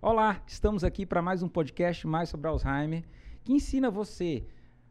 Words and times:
Olá, 0.00 0.40
estamos 0.46 0.82
aqui 0.84 1.04
para 1.04 1.20
mais 1.20 1.42
um 1.42 1.48
podcast 1.48 2.06
mais 2.06 2.30
sobre 2.30 2.48
Alzheimer, 2.48 3.04
que 3.44 3.52
ensina 3.52 3.90
você 3.90 4.46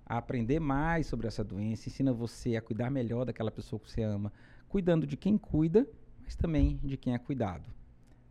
a 0.06 0.18
aprender 0.18 0.60
mais 0.60 1.08
sobre 1.08 1.28
essa 1.28 1.44
doença, 1.44 1.90
ensina 1.90 2.14
você 2.14 2.56
a 2.56 2.62
cuidar 2.62 2.90
melhor 2.90 3.26
daquela 3.26 3.50
pessoa 3.50 3.80
que 3.80 3.90
você 3.90 4.04
ama, 4.04 4.32
cuidando 4.70 5.08
de 5.08 5.18
quem 5.18 5.38
cuida, 5.38 5.88
mas 6.24 6.36
também 6.36 6.80
de 6.84 6.98
quem 6.98 7.14
é 7.14 7.18
cuidado. 7.18 7.70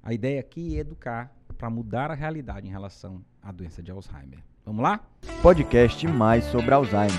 A 0.03 0.15
ideia 0.15 0.39
aqui 0.39 0.77
é 0.77 0.81
educar 0.81 1.35
para 1.59 1.69
mudar 1.69 2.11
a 2.11 2.15
realidade 2.15 2.69
em 2.69 2.71
relação 2.71 3.25
à 3.43 3.51
doença 3.51 3.83
de 3.83 3.91
Alzheimer. 3.91 4.39
Vamos 4.65 4.83
lá? 4.83 5.05
Podcast 5.43 6.07
mais 6.07 6.45
sobre 6.45 6.73
Alzheimer, 6.73 7.11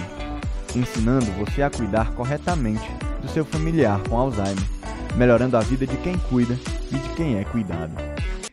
ensinando 0.76 1.26
você 1.34 1.62
a 1.62 1.70
cuidar 1.70 2.14
corretamente 2.16 2.90
do 3.22 3.28
seu 3.28 3.44
familiar 3.44 4.02
com 4.08 4.18
Alzheimer, 4.18 4.77
melhorando 5.18 5.58
a 5.58 5.62
vida 5.62 5.88
de 5.88 5.98
quem 5.98 6.16
cuida 6.30 6.54
e 6.92 7.00
de 7.00 7.16
quem 7.16 7.38
é 7.40 7.44
cuidado. 7.44 7.92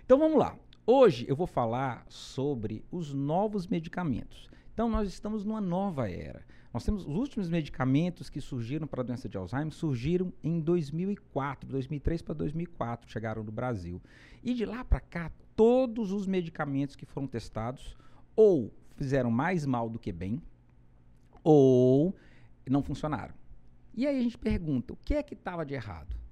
Então 0.03 0.19
vamos 0.19 0.39
lá. 0.39 0.57
Hoje 0.87 1.27
eu 1.29 1.37
vou 1.37 1.47
falar 1.47 2.07
sobre 2.09 2.83
os 2.91 3.13
novos 3.13 3.67
medicamentos. 3.67 4.49
Então 4.73 4.89
nós 4.89 5.07
estamos 5.07 5.45
numa 5.45 5.61
nova 5.61 6.11
era. 6.11 6.43
Nós 6.73 6.83
temos 6.83 7.03
os 7.03 7.15
últimos 7.15 7.51
medicamentos 7.51 8.31
que 8.31 8.41
surgiram 8.41 8.87
para 8.87 9.03
a 9.03 9.05
doença 9.05 9.29
de 9.29 9.37
Alzheimer 9.37 9.75
surgiram 9.75 10.33
em 10.43 10.59
2004, 10.59 11.69
2003 11.69 12.23
para 12.23 12.35
2004 12.35 13.11
chegaram 13.11 13.45
no 13.45 13.53
Brasil. 13.53 14.01
E 14.43 14.55
de 14.55 14.65
lá 14.65 14.83
para 14.83 15.01
cá 15.01 15.31
todos 15.55 16.13
os 16.13 16.27
medicamentos 16.27 16.97
que 16.97 17.05
foram 17.05 17.27
testados 17.27 17.95
ou 18.35 18.73
fizeram 18.97 19.31
mais 19.31 19.67
mal 19.67 19.91
do 19.91 19.99
que 19.99 20.11
bem 20.11 20.41
ou 21.43 22.17
não 22.67 22.83
funcionaram. 22.83 23.35
E 23.95 24.07
aí 24.07 24.19
a 24.19 24.23
gente 24.23 24.39
pergunta, 24.39 24.95
o 24.95 24.97
que 24.97 25.15
é 25.15 25.23
que 25.23 25.35
estava 25.35 25.67
de 25.67 25.75
errado? 25.75 26.24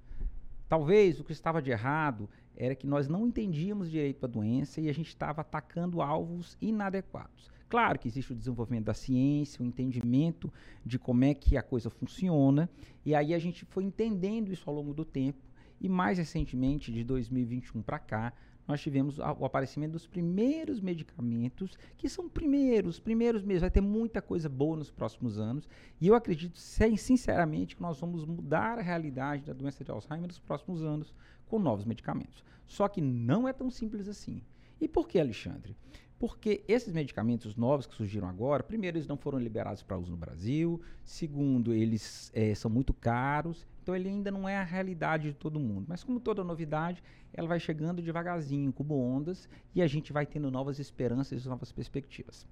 Talvez 0.73 1.19
o 1.19 1.23
que 1.23 1.31
estava 1.31 1.61
de 1.61 1.69
errado 1.69 2.27
era 2.57 2.73
que 2.73 2.87
nós 2.87 3.07
não 3.07 3.27
entendíamos 3.27 3.91
direito 3.91 4.25
a 4.25 4.27
doença 4.27 4.81
e 4.81 4.89
a 4.89 4.91
gente 4.91 5.09
estava 5.09 5.41
atacando 5.41 6.01
alvos 6.01 6.57
inadequados. 6.59 7.51
Claro 7.69 7.99
que 7.99 8.07
existe 8.07 8.31
o 8.31 8.35
desenvolvimento 8.35 8.85
da 8.85 8.93
ciência, 8.95 9.61
o 9.61 9.67
entendimento 9.67 10.51
de 10.83 10.97
como 10.97 11.25
é 11.25 11.35
que 11.35 11.55
a 11.57 11.61
coisa 11.61 11.91
funciona, 11.91 12.67
e 13.05 13.13
aí 13.13 13.35
a 13.35 13.37
gente 13.37 13.65
foi 13.65 13.83
entendendo 13.83 14.51
isso 14.51 14.67
ao 14.67 14.75
longo 14.75 14.95
do 14.95 15.05
tempo, 15.05 15.37
e 15.83 15.89
mais 15.89 16.17
recentemente, 16.17 16.91
de 16.91 17.03
2021 17.03 17.81
para 17.81 17.99
cá, 17.99 18.33
nós 18.65 18.81
tivemos 18.81 19.19
o 19.19 19.43
aparecimento 19.43 19.91
dos 19.91 20.07
primeiros 20.07 20.79
medicamentos, 20.79 21.77
que 21.97 22.07
são 22.07 22.29
primeiros, 22.29 22.97
primeiros 22.97 23.43
mesmo. 23.43 23.61
Vai 23.61 23.69
ter 23.69 23.81
muita 23.81 24.21
coisa 24.21 24.47
boa 24.47 24.77
nos 24.77 24.89
próximos 24.89 25.37
anos. 25.37 25.67
E 25.99 26.07
eu 26.07 26.15
acredito, 26.15 26.57
sinceramente, 26.57 27.75
que 27.75 27.81
nós 27.81 27.99
vamos 27.99 28.23
mudar 28.23 28.79
a 28.79 28.81
realidade 28.81 29.43
da 29.43 29.51
doença 29.51 29.83
de 29.83 29.91
Alzheimer 29.91 30.27
nos 30.27 30.39
próximos 30.39 30.81
anos 30.81 31.13
com 31.47 31.59
novos 31.59 31.83
medicamentos. 31.83 32.41
Só 32.65 32.87
que 32.87 33.01
não 33.01 33.45
é 33.45 33.51
tão 33.51 33.69
simples 33.69 34.07
assim. 34.07 34.41
E 34.79 34.87
por 34.87 35.09
que, 35.09 35.19
Alexandre? 35.19 35.75
Porque 36.23 36.63
esses 36.69 36.93
medicamentos 36.93 37.57
novos 37.57 37.85
que 37.85 37.93
surgiram 37.93 38.29
agora, 38.29 38.63
primeiro, 38.63 38.95
eles 38.95 39.09
não 39.09 39.17
foram 39.17 39.37
liberados 39.37 39.83
para 39.83 39.97
uso 39.97 40.09
no 40.09 40.15
Brasil, 40.15 40.81
segundo, 41.03 41.73
eles 41.73 42.31
é, 42.33 42.55
são 42.55 42.71
muito 42.71 42.93
caros, 42.93 43.67
então 43.81 43.93
ele 43.93 44.07
ainda 44.07 44.31
não 44.31 44.47
é 44.47 44.55
a 44.55 44.63
realidade 44.63 45.31
de 45.31 45.33
todo 45.33 45.59
mundo. 45.59 45.85
Mas 45.85 46.01
como 46.01 46.21
toda 46.21 46.41
novidade, 46.41 47.03
ela 47.33 47.45
vai 47.45 47.59
chegando 47.59 48.01
devagarzinho, 48.01 48.71
como 48.71 48.97
ondas, 48.97 49.49
e 49.75 49.81
a 49.81 49.85
gente 49.85 50.13
vai 50.13 50.25
tendo 50.25 50.49
novas 50.49 50.79
esperanças 50.79 51.43
e 51.43 51.49
novas 51.49 51.73
perspectivas. 51.73 52.47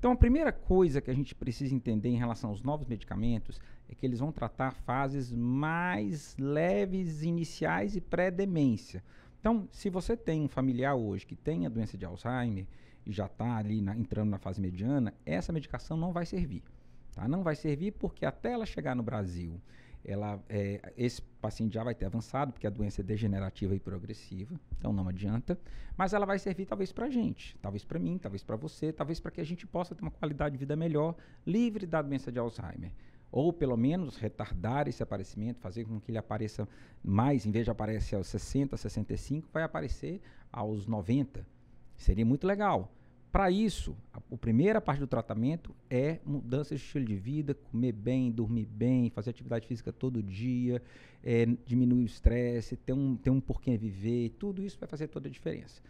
Então, 0.00 0.10
a 0.10 0.16
primeira 0.16 0.50
coisa 0.50 1.00
que 1.00 1.08
a 1.08 1.14
gente 1.14 1.32
precisa 1.32 1.72
entender 1.72 2.08
em 2.08 2.18
relação 2.18 2.50
aos 2.50 2.60
novos 2.60 2.88
medicamentos 2.88 3.60
é 3.88 3.94
que 3.94 4.04
eles 4.04 4.18
vão 4.18 4.32
tratar 4.32 4.72
fases 4.72 5.30
mais 5.30 6.36
leves, 6.40 7.22
iniciais 7.22 7.94
e 7.94 8.00
pré-demência. 8.00 9.00
Então, 9.38 9.68
se 9.70 9.88
você 9.88 10.16
tem 10.16 10.42
um 10.42 10.48
familiar 10.48 10.96
hoje 10.96 11.24
que 11.24 11.36
tem 11.36 11.66
a 11.66 11.68
doença 11.68 11.96
de 11.96 12.04
Alzheimer 12.04 12.66
e 13.06 13.12
já 13.12 13.26
está 13.26 13.56
ali 13.56 13.80
na, 13.80 13.96
entrando 13.96 14.30
na 14.30 14.38
fase 14.38 14.60
mediana, 14.60 15.14
essa 15.24 15.52
medicação 15.52 15.96
não 15.96 16.12
vai 16.12 16.26
servir. 16.26 16.62
Tá? 17.14 17.28
Não 17.28 17.42
vai 17.42 17.54
servir 17.54 17.92
porque 17.92 18.26
até 18.26 18.52
ela 18.52 18.66
chegar 18.66 18.94
no 18.94 19.02
Brasil 19.02 19.60
ela, 20.06 20.40
é, 20.48 20.92
esse 20.96 21.20
paciente 21.20 21.74
já 21.74 21.82
vai 21.82 21.94
ter 21.94 22.06
avançado, 22.06 22.52
porque 22.52 22.66
a 22.66 22.70
doença 22.70 23.00
é 23.00 23.04
degenerativa 23.04 23.74
e 23.74 23.80
progressiva, 23.80 24.58
então 24.78 24.92
não 24.92 25.08
adianta. 25.08 25.58
Mas 25.96 26.12
ela 26.12 26.24
vai 26.24 26.38
servir 26.38 26.64
talvez 26.64 26.92
para 26.92 27.06
a 27.06 27.10
gente, 27.10 27.56
talvez 27.60 27.84
para 27.84 27.98
mim, 27.98 28.16
talvez 28.16 28.44
para 28.44 28.54
você, 28.54 28.92
talvez 28.92 29.18
para 29.18 29.32
que 29.32 29.40
a 29.40 29.44
gente 29.44 29.66
possa 29.66 29.94
ter 29.94 30.02
uma 30.02 30.10
qualidade 30.10 30.52
de 30.52 30.58
vida 30.60 30.76
melhor, 30.76 31.16
livre 31.44 31.86
da 31.86 32.00
doença 32.00 32.30
de 32.30 32.38
Alzheimer. 32.38 32.92
Ou 33.32 33.52
pelo 33.52 33.76
menos 33.76 34.16
retardar 34.16 34.86
esse 34.86 35.02
aparecimento, 35.02 35.58
fazer 35.58 35.84
com 35.84 36.00
que 36.00 36.12
ele 36.12 36.18
apareça 36.18 36.68
mais, 37.02 37.44
em 37.44 37.50
vez 37.50 37.64
de 37.64 37.70
aparecer 37.70 38.14
aos 38.14 38.28
60, 38.28 38.76
65, 38.76 39.48
vai 39.52 39.64
aparecer 39.64 40.22
aos 40.52 40.86
90. 40.86 41.44
Seria 41.96 42.24
muito 42.24 42.46
legal. 42.46 42.92
Para 43.36 43.50
isso, 43.50 43.94
a, 44.14 44.16
a, 44.16 44.38
primeira 44.38 44.80
parte 44.80 45.00
do 45.00 45.06
tratamento 45.06 45.76
é 45.90 46.20
mudança 46.24 46.74
de 46.74 46.80
estilo 46.80 47.04
de 47.04 47.16
vida, 47.16 47.52
comer 47.52 47.92
bem, 47.92 48.30
dormir 48.32 48.64
bem, 48.64 49.10
fazer 49.10 49.28
atividade 49.28 49.66
física 49.66 49.92
todo 49.92 50.22
dia, 50.22 50.82
é, 51.22 51.44
diminuir 51.66 52.04
o 52.04 52.06
estresse, 52.06 52.78
ter 52.78 52.94
um, 52.94 53.14
ter 53.14 53.28
um 53.28 53.38
porquê 53.38 53.76
viver, 53.76 54.30
tudo 54.38 54.64
isso 54.64 54.78
vai 54.78 54.88
fazer 54.88 55.08
toda 55.08 55.28
a 55.28 55.30
diferença. 55.30 55.82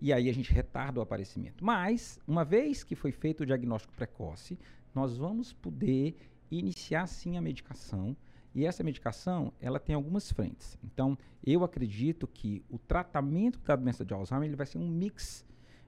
E 0.00 0.14
aí 0.14 0.30
a 0.30 0.32
gente 0.32 0.50
retarda 0.50 0.98
o 0.98 1.02
aparecimento. 1.02 1.62
Mas, 1.62 2.18
uma 2.26 2.42
vez 2.42 2.82
que 2.82 2.94
foi 2.94 3.12
feito 3.12 3.42
o 3.42 3.46
diagnóstico 3.46 3.92
precoce, 3.92 4.58
nós 4.94 5.14
vamos 5.14 5.52
poder 5.52 6.16
iniciar 6.50 7.06
sim 7.06 7.36
a 7.36 7.42
medicação. 7.42 8.16
E 8.54 8.64
essa 8.64 8.82
medicação, 8.82 9.52
ela 9.60 9.78
tem 9.78 9.94
algumas 9.94 10.32
frentes. 10.32 10.78
Então, 10.82 11.18
eu 11.44 11.64
acredito 11.64 12.26
que 12.26 12.64
o 12.70 12.78
tratamento 12.78 13.58
da 13.58 13.76
doença 13.76 14.06
de 14.06 14.14
Alzheimer 14.14 14.48
ele 14.48 14.56
vai 14.56 14.64
ser 14.64 14.78
um 14.78 14.88
mix 14.88 15.44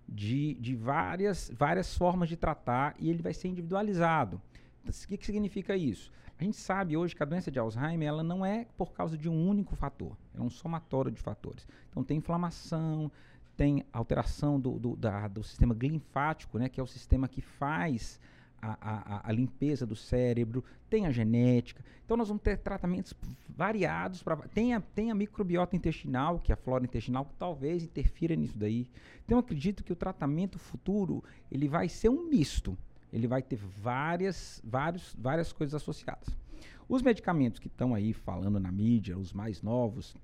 de, 0.08 0.54
de 0.54 0.74
várias, 0.74 1.50
várias 1.56 1.96
formas 1.96 2.28
de 2.28 2.36
tratar 2.36 2.94
e 2.98 3.10
ele 3.10 3.22
vai 3.22 3.34
ser 3.34 3.48
individualizado. 3.48 4.40
O 4.86 5.08
que, 5.08 5.16
que 5.16 5.26
significa 5.26 5.76
isso? 5.76 6.12
A 6.38 6.44
gente 6.44 6.56
sabe 6.56 6.96
hoje 6.96 7.16
que 7.16 7.22
a 7.22 7.26
doença 7.26 7.50
de 7.50 7.58
Alzheimer 7.58 8.06
ela 8.06 8.22
não 8.22 8.44
é 8.44 8.66
por 8.76 8.92
causa 8.92 9.16
de 9.16 9.28
um 9.28 9.48
único 9.48 9.74
fator, 9.74 10.16
é 10.34 10.40
um 10.40 10.50
somatório 10.50 11.10
de 11.10 11.20
fatores. 11.20 11.66
Então 11.90 12.04
tem 12.04 12.18
inflamação, 12.18 13.10
tem 13.56 13.84
alteração 13.92 14.60
do, 14.60 14.78
do, 14.78 14.96
da, 14.96 15.26
do 15.28 15.42
sistema 15.42 15.74
linfático, 15.74 16.58
né, 16.58 16.68
que 16.68 16.78
é 16.78 16.82
o 16.82 16.86
sistema 16.86 17.26
que 17.26 17.40
faz 17.40 18.20
a, 18.60 18.76
a, 18.80 19.28
a, 19.28 19.32
limpeza 19.32 19.86
do 19.86 19.94
cérebro, 19.94 20.64
tem 20.88 21.06
a 21.06 21.10
genética. 21.10 21.84
Então 22.04 22.16
nós 22.16 22.28
vamos 22.28 22.42
ter 22.42 22.58
tratamentos 22.58 23.14
variados. 23.48 24.22
Pra, 24.22 24.36
tem, 24.36 24.74
a, 24.74 24.80
tem 24.80 25.10
a 25.10 25.14
microbiota 25.14 25.76
intestinal, 25.76 26.38
que 26.40 26.52
é 26.52 26.54
a 26.54 26.56
flora 26.56 26.84
intestinal, 26.84 27.24
que 27.24 27.34
talvez 27.34 27.84
interfira 27.84 28.34
nisso 28.34 28.58
daí. 28.58 28.88
Então 29.24 29.38
eu 29.38 29.40
acredito 29.40 29.84
que 29.84 29.92
o 29.92 29.96
tratamento 29.96 30.58
futuro 30.58 31.22
ele 31.50 31.68
vai 31.68 31.88
ser 31.88 32.08
um 32.08 32.28
misto. 32.28 32.76
Ele 33.12 33.26
vai 33.26 33.42
ter 33.42 33.56
várias, 33.56 34.60
vários, 34.64 35.14
várias 35.18 35.52
coisas 35.52 35.74
associadas. 35.74 36.28
Os 36.88 37.02
medicamentos 37.02 37.58
que 37.58 37.68
estão 37.68 37.94
aí 37.94 38.12
falando 38.12 38.60
na 38.60 38.70
mídia, 38.70 39.18
os 39.18 39.32
mais 39.32 39.62
novos, 39.62 40.14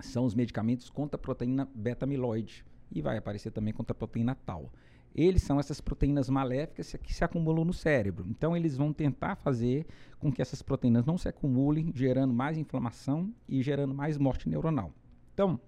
são 0.00 0.24
os 0.24 0.34
medicamentos 0.34 0.90
contra 0.90 1.16
a 1.16 1.18
proteína 1.18 1.68
beta-amiloide. 1.74 2.64
E 2.90 3.02
vai 3.02 3.18
aparecer 3.18 3.50
também 3.50 3.72
contra 3.74 3.92
a 3.92 3.94
proteína 3.94 4.34
tal 4.34 4.70
eles 5.14 5.42
são 5.42 5.58
essas 5.58 5.80
proteínas 5.80 6.28
maléficas 6.28 6.94
que 7.02 7.12
se 7.12 7.24
acumulam 7.24 7.64
no 7.64 7.72
cérebro. 7.72 8.26
Então, 8.28 8.56
eles 8.56 8.76
vão 8.76 8.92
tentar 8.92 9.36
fazer 9.36 9.86
com 10.18 10.30
que 10.30 10.40
essas 10.40 10.62
proteínas 10.62 11.04
não 11.04 11.18
se 11.18 11.28
acumulem, 11.28 11.92
gerando 11.94 12.32
mais 12.32 12.56
inflamação 12.56 13.32
e 13.48 13.62
gerando 13.62 13.94
mais 13.94 14.16
morte 14.16 14.48
neuronal. 14.48 14.92
Então, 15.34 15.60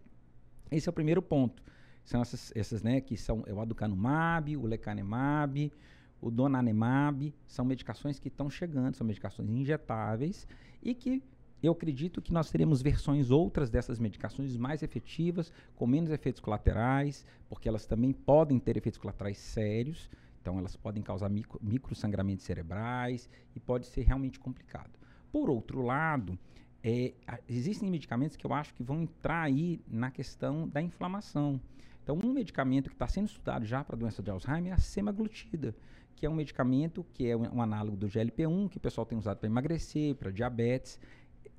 esse 0.70 0.88
é 0.88 0.90
o 0.90 0.92
primeiro 0.92 1.20
ponto. 1.20 1.62
São 2.04 2.20
essas, 2.22 2.52
essas 2.54 2.82
né, 2.82 3.00
que 3.00 3.16
são 3.16 3.44
é 3.46 3.52
o 3.52 3.60
aducanumab, 3.60 4.56
o 4.56 4.66
lecanemab, 4.66 5.72
o 6.20 6.30
donanemab, 6.30 7.34
são 7.46 7.64
medicações 7.64 8.18
que 8.18 8.28
estão 8.28 8.50
chegando, 8.50 8.94
são 8.94 9.06
medicações 9.06 9.48
injetáveis 9.48 10.46
e 10.82 10.94
que 10.94 11.22
eu 11.62 11.72
acredito 11.72 12.22
que 12.22 12.32
nós 12.32 12.50
teremos 12.50 12.80
versões 12.80 13.30
outras 13.30 13.70
dessas 13.70 13.98
medicações 13.98 14.56
mais 14.56 14.82
efetivas, 14.82 15.52
com 15.76 15.86
menos 15.86 16.10
efeitos 16.10 16.40
colaterais, 16.40 17.24
porque 17.48 17.68
elas 17.68 17.86
também 17.86 18.12
podem 18.12 18.58
ter 18.58 18.76
efeitos 18.76 18.98
colaterais 18.98 19.38
sérios, 19.38 20.10
então 20.40 20.58
elas 20.58 20.74
podem 20.76 21.02
causar 21.02 21.28
micro, 21.28 21.60
microsangramentos 21.62 22.44
cerebrais 22.44 23.28
e 23.54 23.60
pode 23.60 23.86
ser 23.86 24.02
realmente 24.02 24.40
complicado. 24.40 24.98
Por 25.30 25.50
outro 25.50 25.82
lado, 25.82 26.38
é, 26.82 27.12
existem 27.48 27.90
medicamentos 27.90 28.36
que 28.36 28.46
eu 28.46 28.52
acho 28.52 28.74
que 28.74 28.82
vão 28.82 29.02
entrar 29.02 29.42
aí 29.42 29.80
na 29.86 30.10
questão 30.10 30.66
da 30.66 30.80
inflamação. 30.80 31.60
Então, 32.02 32.18
um 32.24 32.32
medicamento 32.32 32.88
que 32.88 32.94
está 32.94 33.06
sendo 33.06 33.28
estudado 33.28 33.64
já 33.64 33.84
para 33.84 33.94
a 33.94 33.98
doença 33.98 34.22
de 34.22 34.30
Alzheimer 34.30 34.72
é 34.72 34.74
a 34.74 34.78
semaglutida, 34.78 35.74
que 36.16 36.26
é 36.26 36.30
um 36.30 36.34
medicamento 36.34 37.04
que 37.12 37.28
é 37.28 37.36
um, 37.36 37.56
um 37.56 37.62
análogo 37.62 37.96
do 37.96 38.08
GLP-1, 38.08 38.68
que 38.70 38.78
o 38.78 38.80
pessoal 38.80 39.06
tem 39.06 39.18
usado 39.18 39.38
para 39.38 39.46
emagrecer, 39.46 40.14
para 40.14 40.30
diabetes. 40.30 40.98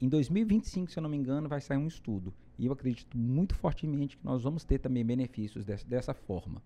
Em 0.02 0.10
2025, 0.10 0.92
se 0.92 0.98
eu 0.98 1.04
não 1.04 1.10
me 1.10 1.16
engano, 1.16 1.48
vai 1.48 1.62
sair 1.62 1.78
um 1.78 1.88
estudo. 1.88 2.34
E 2.58 2.66
eu 2.66 2.74
acredito 2.74 3.16
muito 3.16 3.54
fortemente 3.54 4.18
que 4.18 4.26
nós 4.26 4.42
vamos 4.42 4.64
ter 4.64 4.80
também 4.80 5.06
benefícios 5.06 5.64
dessa, 5.64 5.88
dessa 5.88 6.14
forma. 6.14 6.62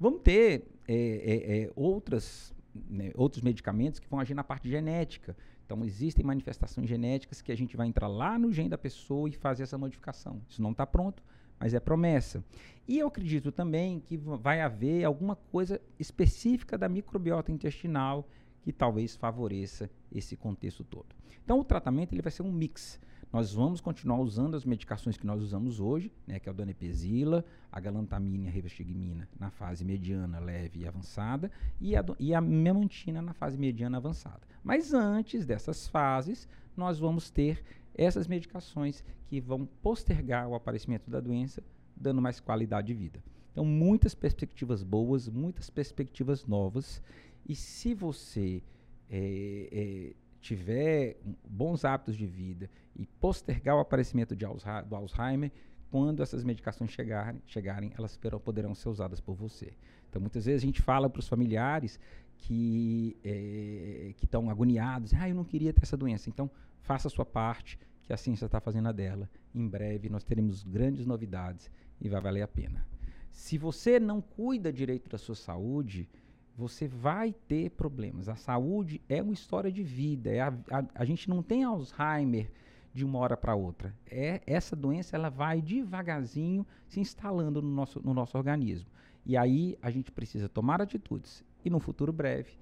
Vamos 0.00 0.20
ter 0.22 0.66
é, 0.88 0.94
é, 0.94 1.62
é, 1.62 1.72
outras, 1.76 2.52
né, 2.74 3.12
outros 3.14 3.40
medicamentos 3.40 4.00
que 4.00 4.08
vão 4.08 4.18
agir 4.18 4.34
na 4.34 4.42
parte 4.42 4.68
genética. 4.68 5.36
Então, 5.64 5.84
existem 5.84 6.24
manifestações 6.24 6.88
genéticas 6.88 7.40
que 7.40 7.52
a 7.52 7.56
gente 7.56 7.76
vai 7.76 7.86
entrar 7.86 8.08
lá 8.08 8.36
no 8.36 8.50
gene 8.50 8.68
da 8.68 8.76
pessoa 8.76 9.28
e 9.28 9.32
fazer 9.32 9.62
essa 9.62 9.78
modificação. 9.78 10.42
Isso 10.48 10.60
não 10.60 10.72
está 10.72 10.84
pronto, 10.84 11.22
mas 11.60 11.74
é 11.74 11.78
promessa. 11.78 12.44
E 12.88 12.98
eu 12.98 13.06
acredito 13.06 13.52
também 13.52 14.00
que 14.00 14.16
vai 14.16 14.60
haver 14.60 15.04
alguma 15.04 15.36
coisa 15.36 15.80
específica 16.00 16.76
da 16.76 16.88
microbiota 16.88 17.52
intestinal 17.52 18.28
que 18.62 18.72
talvez 18.72 19.16
favoreça 19.16 19.90
esse 20.10 20.36
contexto 20.36 20.84
todo. 20.84 21.14
Então, 21.44 21.58
o 21.58 21.64
tratamento 21.64 22.12
ele 22.12 22.22
vai 22.22 22.30
ser 22.30 22.42
um 22.42 22.52
mix. 22.52 23.00
Nós 23.32 23.52
vamos 23.52 23.80
continuar 23.80 24.20
usando 24.20 24.54
as 24.56 24.64
medicações 24.64 25.16
que 25.16 25.26
nós 25.26 25.40
usamos 25.40 25.80
hoje, 25.80 26.12
né, 26.26 26.38
que 26.38 26.48
é 26.48 26.52
o 26.52 26.54
donepezila, 26.54 27.44
a 27.70 27.80
galantamina 27.80 28.44
e 28.44 28.48
a 28.48 28.50
rivastigmina 28.50 29.26
na 29.40 29.50
fase 29.50 29.84
mediana, 29.84 30.38
leve 30.38 30.80
e 30.80 30.86
avançada, 30.86 31.50
e 31.80 31.96
a, 31.96 32.04
e 32.18 32.34
a 32.34 32.40
memantina 32.40 33.22
na 33.22 33.32
fase 33.32 33.58
mediana 33.58 33.96
avançada. 33.96 34.42
Mas 34.62 34.92
antes 34.92 35.46
dessas 35.46 35.88
fases, 35.88 36.46
nós 36.76 36.98
vamos 36.98 37.30
ter 37.30 37.64
essas 37.94 38.26
medicações 38.26 39.02
que 39.26 39.40
vão 39.40 39.66
postergar 39.82 40.46
o 40.46 40.54
aparecimento 40.54 41.10
da 41.10 41.18
doença, 41.18 41.62
dando 41.96 42.20
mais 42.20 42.38
qualidade 42.38 42.88
de 42.88 42.94
vida. 42.94 43.22
Então, 43.50 43.64
muitas 43.64 44.14
perspectivas 44.14 44.82
boas, 44.82 45.28
muitas 45.28 45.68
perspectivas 45.68 46.46
novas. 46.46 47.02
E 47.46 47.54
se 47.54 47.94
você 47.94 48.62
é, 49.10 49.68
é, 49.72 50.12
tiver 50.40 51.16
bons 51.48 51.84
hábitos 51.84 52.16
de 52.16 52.26
vida 52.26 52.70
e 52.96 53.06
postergar 53.06 53.76
o 53.76 53.80
aparecimento 53.80 54.34
de 54.34 54.44
Alzheimer, 54.44 54.84
do 54.84 54.96
Alzheimer, 54.96 55.52
quando 55.90 56.22
essas 56.22 56.42
medicações 56.42 56.90
chegarem, 56.90 57.40
chegarem 57.46 57.92
elas 57.98 58.18
poderão 58.42 58.74
ser 58.74 58.88
usadas 58.88 59.20
por 59.20 59.34
você. 59.34 59.72
Então, 60.08 60.20
muitas 60.20 60.46
vezes 60.46 60.62
a 60.62 60.66
gente 60.66 60.80
fala 60.80 61.08
para 61.08 61.20
os 61.20 61.28
familiares 61.28 61.98
que 62.38 63.16
é, 63.22 64.14
estão 64.20 64.50
agoniados, 64.50 65.12
ah, 65.14 65.28
eu 65.28 65.34
não 65.34 65.44
queria 65.44 65.72
ter 65.72 65.82
essa 65.82 65.96
doença. 65.96 66.28
Então, 66.28 66.50
faça 66.80 67.08
a 67.08 67.10
sua 67.10 67.24
parte, 67.24 67.78
que 68.02 68.12
a 68.12 68.16
ciência 68.16 68.46
está 68.46 68.60
fazendo 68.60 68.88
a 68.88 68.92
dela. 68.92 69.30
Em 69.54 69.66
breve 69.66 70.08
nós 70.08 70.24
teremos 70.24 70.62
grandes 70.62 71.06
novidades 71.06 71.70
e 72.00 72.08
vai 72.08 72.20
valer 72.20 72.42
a 72.42 72.48
pena. 72.48 72.86
Se 73.30 73.56
você 73.56 74.00
não 74.00 74.20
cuida 74.20 74.72
direito 74.72 75.08
da 75.08 75.18
sua 75.18 75.34
saúde, 75.34 76.08
você 76.56 76.86
vai 76.86 77.32
ter 77.32 77.70
problemas. 77.70 78.28
A 78.28 78.36
saúde 78.36 79.00
é 79.08 79.22
uma 79.22 79.32
história 79.32 79.70
de 79.70 79.82
vida. 79.82 80.30
É 80.30 80.40
a, 80.40 80.48
a, 80.70 80.84
a 80.94 81.04
gente 81.04 81.28
não 81.28 81.42
tem 81.42 81.64
Alzheimer 81.64 82.50
de 82.94 83.04
uma 83.04 83.18
hora 83.18 83.36
para 83.36 83.54
outra. 83.54 83.94
É 84.06 84.42
essa 84.46 84.76
doença 84.76 85.16
ela 85.16 85.30
vai 85.30 85.62
devagarzinho 85.62 86.66
se 86.86 87.00
instalando 87.00 87.62
no 87.62 87.70
nosso, 87.70 88.00
no 88.04 88.12
nosso 88.12 88.36
organismo. 88.36 88.90
E 89.24 89.36
aí 89.36 89.78
a 89.80 89.90
gente 89.90 90.10
precisa 90.10 90.48
tomar 90.48 90.82
atitudes. 90.82 91.44
E 91.64 91.70
no 91.70 91.80
futuro 91.80 92.12
breve 92.12 92.52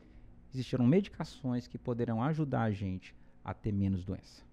existirão 0.53 0.87
medicações 0.87 1.67
que 1.67 1.79
poderão 1.79 2.23
ajudar 2.23 2.63
a 2.63 2.71
gente 2.71 3.15
a 3.45 3.55
ter 3.55 3.73
menos 3.73 4.05
doença. 4.05 4.45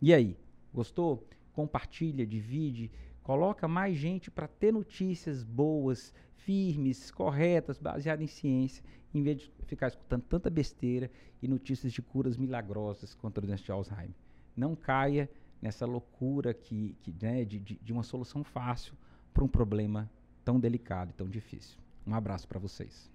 E 0.00 0.14
aí, 0.14 0.36
gostou? 0.72 1.26
Compartilha, 1.52 2.26
divide, 2.26 2.90
coloca 3.28 3.68
mais 3.68 3.94
gente 3.94 4.30
para 4.30 4.48
ter 4.48 4.72
notícias 4.72 5.44
boas, 5.44 6.14
firmes, 6.34 7.10
corretas, 7.10 7.76
baseadas 7.78 8.24
em 8.24 8.26
ciência, 8.26 8.82
em 9.12 9.22
vez 9.22 9.40
de 9.40 9.52
ficar 9.66 9.88
escutando 9.88 10.22
tanta 10.22 10.48
besteira 10.48 11.10
e 11.42 11.46
notícias 11.46 11.92
de 11.92 12.00
curas 12.00 12.38
milagrosas 12.38 13.14
contra 13.14 13.44
a 13.44 13.46
doença 13.46 13.62
de 13.62 13.70
Alzheimer. 13.70 14.14
Não 14.56 14.74
caia 14.74 15.30
nessa 15.60 15.84
loucura 15.84 16.54
que, 16.54 16.96
que 17.02 17.14
né, 17.20 17.44
de, 17.44 17.60
de, 17.60 17.76
de 17.76 17.92
uma 17.92 18.02
solução 18.02 18.42
fácil 18.42 18.94
para 19.34 19.44
um 19.44 19.48
problema 19.48 20.10
tão 20.42 20.58
delicado 20.58 21.10
e 21.10 21.12
tão 21.12 21.28
difícil. 21.28 21.78
Um 22.06 22.14
abraço 22.14 22.48
para 22.48 22.58
vocês. 22.58 23.10